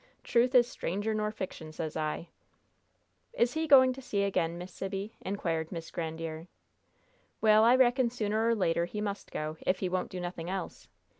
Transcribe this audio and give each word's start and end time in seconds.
'Truth 0.23 0.55
is 0.55 0.67
stranger 0.67 1.13
nor 1.13 1.29
friction,' 1.29 1.71
sez 1.71 1.95
I." 1.95 2.29
"Is 3.33 3.53
he 3.53 3.67
going 3.67 3.93
to 3.93 4.01
sea 4.01 4.23
again, 4.23 4.57
Miss 4.57 4.73
Sibby?" 4.73 5.13
inquired 5.21 5.71
Miss 5.71 5.91
Grandiere. 5.91 6.47
"Well, 7.39 7.63
I 7.63 7.75
reckon 7.75 8.09
sooner 8.09 8.47
or 8.47 8.55
later 8.55 8.85
he 8.85 8.99
must 8.99 9.29
go, 9.29 9.57
if 9.61 9.77
he 9.77 9.89
won't 9.89 10.09
do 10.09 10.19
nothing 10.19 10.49
else. 10.49 10.87